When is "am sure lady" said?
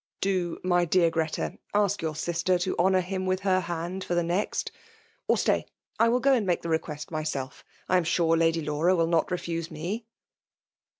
7.97-8.61